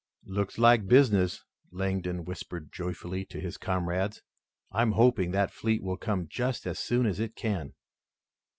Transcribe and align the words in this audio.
"Looks 0.25 0.57
like 0.57 0.87
business," 0.87 1.43
Langdon 1.71 2.25
whispered 2.25 2.71
joyfully 2.71 3.23
to 3.25 3.39
his 3.39 3.57
comrades. 3.57 4.23
"I'm 4.71 4.93
hoping 4.93 5.29
that 5.29 5.51
fleet 5.51 5.83
will 5.83 5.97
come 5.97 6.25
just 6.27 6.65
as 6.65 6.79
soon 6.79 7.05
as 7.05 7.19
it 7.19 7.35
can." 7.35 7.75